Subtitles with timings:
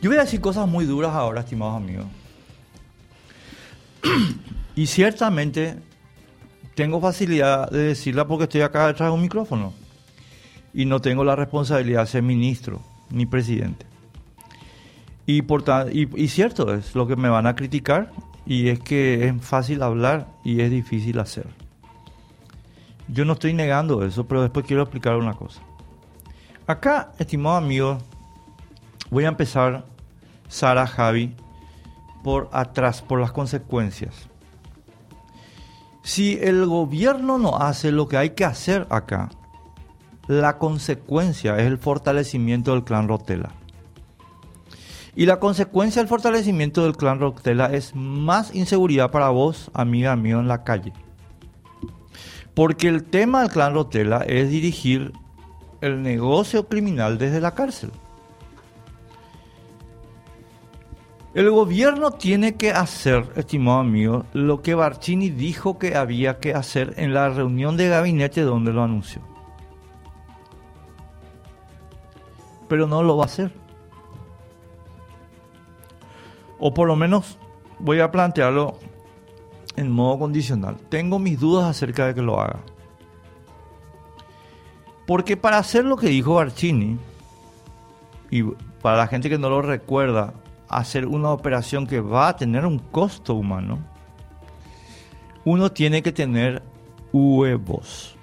[0.00, 2.06] Yo voy a decir cosas muy duras ahora, estimados amigos.
[4.76, 5.76] y ciertamente
[6.76, 9.72] tengo facilidad de decirla porque estoy acá detrás de un micrófono.
[10.72, 12.80] Y no tengo la responsabilidad de ser ministro
[13.10, 13.86] ni presidente.
[15.26, 18.12] Y, por y, cierto es lo que me van a criticar
[18.46, 21.46] y es que es fácil hablar y es difícil hacer.
[23.08, 25.60] Yo no estoy negando eso, pero después quiero explicar una cosa.
[26.66, 27.98] Acá, estimado amigo,
[29.10, 29.84] voy a empezar,
[30.48, 31.34] Sara, Javi,
[32.22, 34.28] por atrás, por las consecuencias.
[36.02, 39.28] Si el gobierno no hace lo que hay que hacer acá,
[40.26, 43.50] la consecuencia es el fortalecimiento del clan Rotela.
[45.14, 50.38] Y la consecuencia del fortalecimiento del clan Rotela es más inseguridad para vos, amiga mío,
[50.38, 50.92] en la calle.
[52.54, 55.12] Porque el tema del clan Rotela es dirigir
[55.80, 57.90] el negocio criminal desde la cárcel.
[61.38, 66.94] El gobierno tiene que hacer, estimado amigo, lo que Barcini dijo que había que hacer
[66.96, 69.22] en la reunión de gabinete donde lo anunció.
[72.68, 73.52] Pero no lo va a hacer.
[76.58, 77.38] O por lo menos
[77.78, 78.76] voy a plantearlo
[79.76, 80.76] en modo condicional.
[80.88, 82.58] Tengo mis dudas acerca de que lo haga.
[85.06, 86.98] Porque para hacer lo que dijo Barcini,
[88.28, 88.42] y
[88.82, 90.34] para la gente que no lo recuerda,
[90.68, 93.78] hacer una operación que va a tener un costo humano,
[95.44, 96.62] uno tiene que tener
[97.12, 98.16] huevos.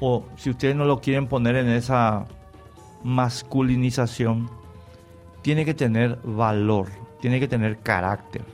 [0.00, 2.26] O si ustedes no lo quieren poner en esa
[3.02, 4.50] masculinización,
[5.42, 6.88] tiene que tener valor,
[7.20, 8.44] tiene que tener carácter.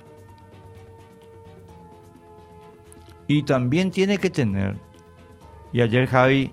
[3.26, 4.76] Y también tiene que tener,
[5.72, 6.52] y ayer Javi,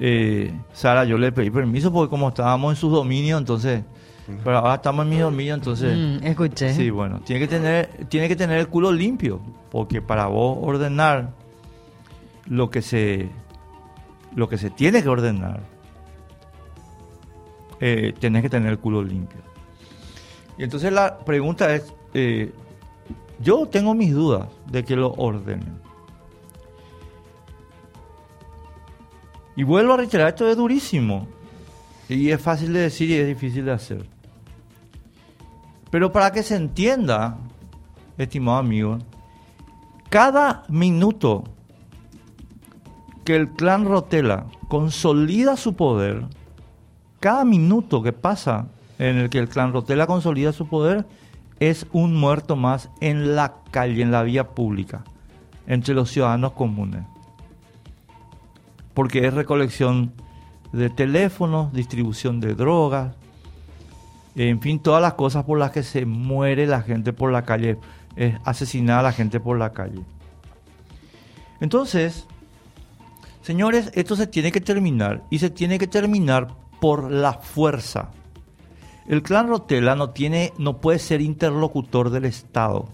[0.00, 3.84] eh, Sara, yo le pedí permiso porque como estábamos en sus dominios, entonces,
[4.44, 5.96] pero ahora estamos en mi dominio, entonces...
[5.96, 6.72] Mm, escuché.
[6.74, 11.30] Sí, bueno, tiene que, tener, tiene que tener el culo limpio, porque para vos ordenar
[12.46, 13.30] lo que se,
[14.34, 15.60] lo que se tiene que ordenar,
[17.80, 19.40] eh, tenés que tener el culo limpio.
[20.56, 22.52] Y entonces la pregunta es, eh,
[23.40, 25.80] yo tengo mis dudas de que lo ordenen.
[29.56, 31.26] Y vuelvo a reiterar, esto es durísimo.
[32.14, 34.06] Y es fácil de decir y es difícil de hacer.
[35.90, 37.38] Pero para que se entienda,
[38.18, 38.98] estimado amigo,
[40.08, 41.44] cada minuto
[43.24, 46.24] que el clan Rotela consolida su poder,
[47.20, 48.66] cada minuto que pasa
[48.98, 51.06] en el que el clan Rotela consolida su poder,
[51.60, 55.04] es un muerto más en la calle, en la vía pública,
[55.66, 57.04] entre los ciudadanos comunes
[58.94, 60.12] porque es recolección
[60.72, 63.14] de teléfonos, distribución de drogas,
[64.34, 67.78] en fin, todas las cosas por las que se muere la gente por la calle,
[68.16, 70.00] es asesinar a la gente por la calle.
[71.60, 72.26] Entonces,
[73.42, 76.48] señores, esto se tiene que terminar y se tiene que terminar
[76.80, 78.10] por la fuerza.
[79.06, 82.88] El clan Rotela no tiene, no puede ser interlocutor del Estado.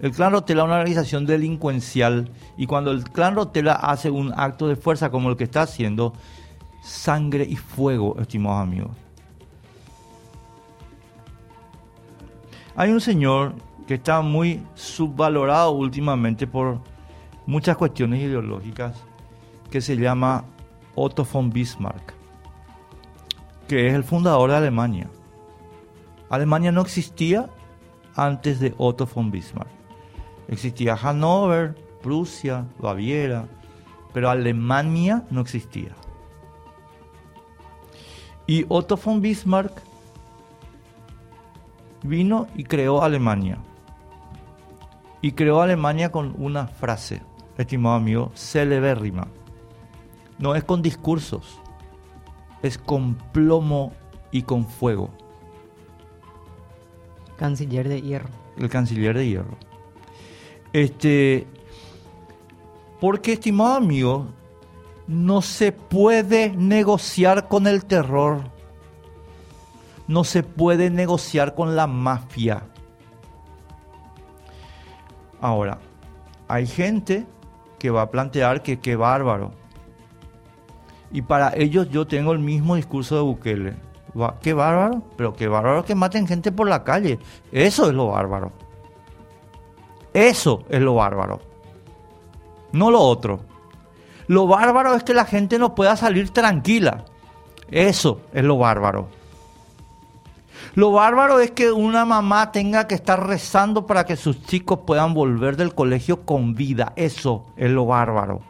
[0.00, 4.68] El clan Rotela es una organización delincuencial y cuando el clan Rotela hace un acto
[4.68, 6.12] de fuerza como el que está haciendo,
[6.82, 8.90] sangre y fuego, estimados amigos.
[12.76, 13.54] Hay un señor
[13.86, 16.80] que está muy subvalorado últimamente por
[17.46, 19.02] muchas cuestiones ideológicas
[19.70, 20.44] que se llama
[20.94, 22.14] Otto von Bismarck,
[23.68, 25.08] que es el fundador de Alemania.
[26.28, 27.48] Alemania no existía
[28.14, 29.70] antes de Otto von Bismarck.
[30.48, 33.46] Existía Hannover, Prusia, Baviera,
[34.12, 35.94] pero Alemania no existía.
[38.46, 39.82] Y Otto von Bismarck
[42.02, 43.58] vino y creó Alemania.
[45.20, 47.22] Y creó Alemania con una frase,
[47.58, 49.28] estimado amigo, celebérrima.
[50.38, 51.58] No es con discursos,
[52.62, 53.92] es con plomo
[54.30, 55.10] y con fuego.
[57.36, 58.28] Canciller de hierro.
[58.56, 59.56] El canciller de hierro.
[60.72, 61.46] Este,
[63.00, 64.26] porque, estimado amigo,
[65.08, 68.42] no se puede negociar con el terror.
[70.08, 72.62] No se puede negociar con la mafia.
[75.40, 75.78] Ahora,
[76.48, 77.26] hay gente
[77.78, 79.52] que va a plantear que qué bárbaro.
[81.10, 83.74] Y para ellos yo tengo el mismo discurso de Bukele.
[84.40, 87.18] Qué bárbaro, pero qué bárbaro que maten gente por la calle.
[87.52, 88.50] Eso es lo bárbaro.
[90.14, 91.40] Eso es lo bárbaro.
[92.72, 93.40] No lo otro.
[94.28, 97.04] Lo bárbaro es que la gente no pueda salir tranquila.
[97.70, 99.08] Eso es lo bárbaro.
[100.74, 105.14] Lo bárbaro es que una mamá tenga que estar rezando para que sus chicos puedan
[105.14, 106.92] volver del colegio con vida.
[106.96, 108.42] Eso es lo bárbaro.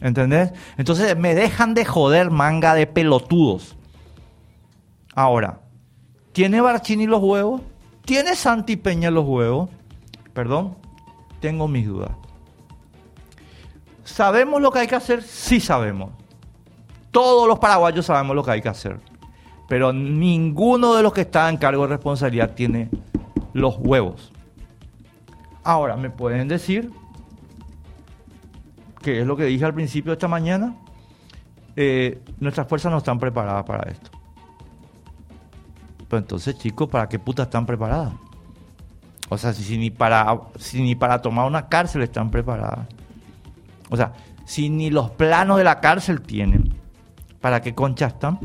[0.00, 0.52] ¿Entendés?
[0.78, 3.76] Entonces me dejan de joder manga de pelotudos.
[5.14, 5.60] Ahora,
[6.32, 7.62] ¿tiene Barchini los huevos?
[8.04, 9.68] ¿Tiene Santi Peña los huevos?
[10.32, 10.76] Perdón,
[11.40, 12.12] tengo mis dudas.
[14.10, 15.22] ¿Sabemos lo que hay que hacer?
[15.22, 16.10] Sí sabemos.
[17.10, 18.98] Todos los paraguayos sabemos lo que hay que hacer.
[19.68, 22.88] Pero ninguno de los que está en cargo de responsabilidad tiene
[23.52, 24.32] los huevos.
[25.62, 26.90] Ahora, ¿me pueden decir
[29.00, 30.74] que es lo que dije al principio de esta mañana?
[31.76, 34.10] Eh, nuestras fuerzas no están preparadas para esto.
[36.08, 38.12] Pero entonces, chicos, ¿para qué puta están preparadas?
[39.28, 42.88] O sea, si, ni para, si ni para tomar una cárcel están preparadas.
[43.90, 44.12] O sea,
[44.44, 46.74] si ni los planos de la cárcel tienen,
[47.40, 48.38] ¿para qué concha están?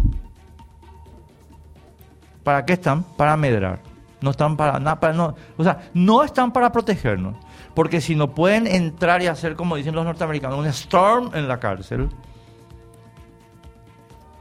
[2.43, 3.03] ¿Para qué están?
[3.03, 3.79] Para medrar.
[4.21, 7.35] No están para nada, para no, o sea, no están para protegernos.
[7.73, 11.59] Porque si no pueden entrar y hacer, como dicen los norteamericanos, un storm en la
[11.59, 12.09] cárcel,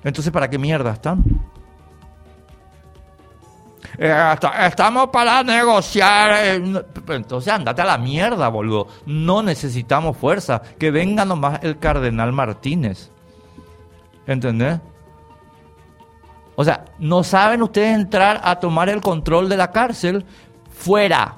[0.05, 1.25] entonces ¿para qué mierda están?
[4.07, 4.37] Eh,
[4.67, 6.35] estamos para negociar.
[6.45, 8.87] Eh, entonces andate a la mierda, boludo.
[9.07, 10.61] No necesitamos fuerza.
[10.79, 13.11] Que venga nomás el cardenal Martínez.
[14.27, 14.79] ¿Entendés?
[16.55, 20.27] O sea, no saben ustedes entrar a tomar el control de la cárcel
[20.71, 21.37] fuera.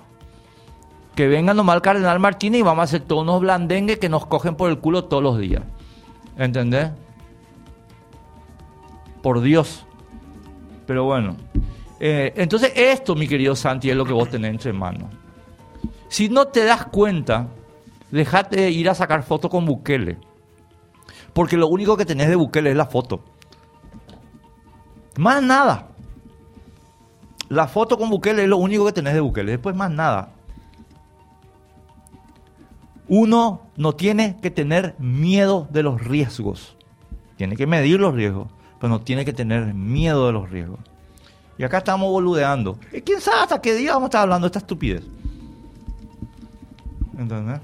[1.14, 4.26] Que venga nomás el cardenal Martínez y vamos a hacer todos unos blandengues que nos
[4.26, 5.62] cogen por el culo todos los días.
[6.36, 6.90] ¿Entendés?
[9.22, 9.86] Por Dios.
[10.84, 11.36] Pero bueno.
[11.98, 15.10] Eh, entonces esto, mi querido Santi, es lo que vos tenés entre manos.
[16.08, 17.48] Si no te das cuenta,
[18.10, 20.18] dejate de ir a sacar fotos con Bukele.
[21.32, 23.22] Porque lo único que tenés de Bukele es la foto.
[25.18, 25.88] Más nada.
[27.48, 29.52] La foto con Bukele es lo único que tenés de Bukele.
[29.52, 30.30] Después más nada.
[33.08, 36.76] Uno no tiene que tener miedo de los riesgos.
[37.36, 38.48] Tiene que medir los riesgos,
[38.80, 40.80] pero no tiene que tener miedo de los riesgos.
[41.58, 42.78] Y acá estamos boludeando.
[42.92, 45.02] ¿Y quién sabe hasta qué día vamos a estar hablando de esta estupidez?
[47.18, 47.60] ¿Entendés?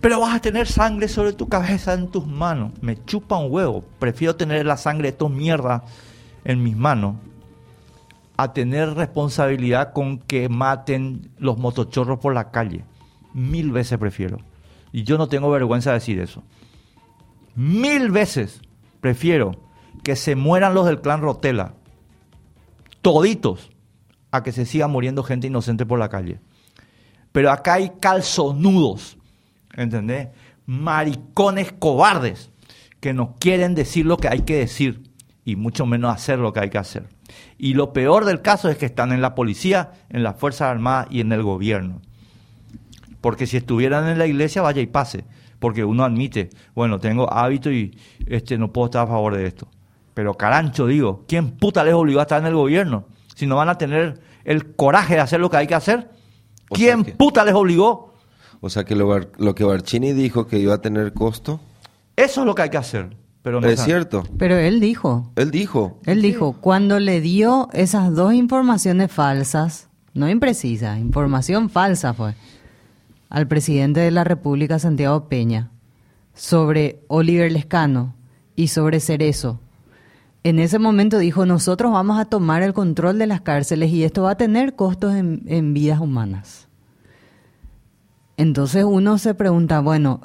[0.00, 2.72] Pero vas a tener sangre sobre tu cabeza, en tus manos.
[2.80, 3.84] Me chupa un huevo.
[3.98, 5.82] Prefiero tener la sangre de tus mierdas
[6.44, 7.16] en mis manos
[8.36, 12.84] a tener responsabilidad con que maten los motochorros por la calle.
[13.32, 14.38] Mil veces prefiero.
[14.92, 16.42] Y yo no tengo vergüenza de decir eso.
[17.54, 18.60] Mil veces
[19.00, 19.52] prefiero
[20.04, 21.74] que se mueran los del clan Rotela
[23.06, 23.70] toditos
[24.32, 26.40] a que se siga muriendo gente inocente por la calle.
[27.30, 29.16] Pero acá hay calzonudos,
[29.74, 30.30] ¿entendés?
[30.66, 32.50] Maricones cobardes
[32.98, 35.04] que no quieren decir lo que hay que decir
[35.44, 37.06] y mucho menos hacer lo que hay que hacer.
[37.58, 41.06] Y lo peor del caso es que están en la policía, en las Fuerzas Armadas
[41.08, 42.02] y en el gobierno.
[43.20, 45.26] Porque si estuvieran en la iglesia, vaya y pase.
[45.60, 49.68] Porque uno admite, bueno, tengo hábito y este, no puedo estar a favor de esto.
[50.16, 53.04] Pero carancho, digo, ¿quién puta les obligó a estar en el gobierno?
[53.34, 56.08] Si no van a tener el coraje de hacer lo que hay que hacer.
[56.70, 58.14] ¿Quién puta les obligó?
[58.62, 61.60] O sea que lo, que Barcini dijo que iba a tener costo.
[62.16, 63.14] Eso es lo que hay que hacer.
[63.42, 64.22] Pero no es cierto.
[64.38, 65.32] Pero él dijo.
[65.36, 66.00] Él dijo.
[66.06, 72.34] Él dijo, cuando le dio esas dos informaciones falsas, no imprecisas, información falsa fue,
[73.28, 75.72] al presidente de la República, Santiago Peña,
[76.32, 78.14] sobre Oliver Lescano
[78.54, 79.60] y sobre Cerezo,
[80.48, 84.22] en ese momento dijo, nosotros vamos a tomar el control de las cárceles y esto
[84.22, 86.68] va a tener costos en, vidas humanas.
[88.36, 90.20] Entonces uno se pregunta, bueno,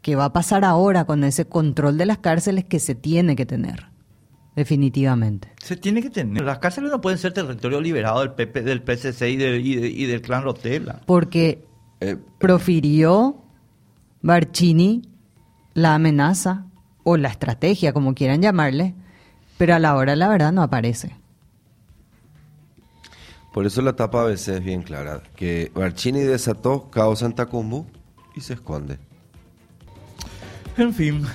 [0.00, 3.44] ¿qué va a pasar ahora con ese control de las cárceles que se tiene que
[3.44, 3.88] tener?
[4.56, 5.52] Definitivamente.
[5.62, 6.42] Se tiene que tener.
[6.42, 10.42] Las cárceles no pueden ser territorio liberado del, PP, del PCC y, y, del clan
[10.42, 11.02] Rotela.
[11.04, 11.66] Porque
[12.00, 13.42] eh, profirió
[14.22, 15.02] Barcini
[15.74, 16.64] la amenaza
[17.02, 18.94] o la estrategia, como quieran llamarle,
[19.58, 21.14] pero a la hora la verdad no aparece.
[23.52, 27.86] Por eso la tapa a veces es bien clara, que Barcini desató caos en Tacumbu
[28.36, 28.98] y se esconde.
[30.76, 31.26] En fin,